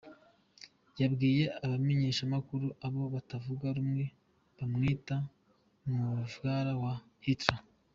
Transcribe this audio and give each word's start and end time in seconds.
Yabwiye 1.01 1.43
a 1.61 1.63
bamenyeshamakuru, 1.71 2.65
abo 2.85 3.01
batavuga 3.15 3.65
rumwe 3.77 4.03
bamwita 4.57 5.15
“muvyara 5.89 6.73
wa 6.83 6.93
Hitler”. 7.25 7.63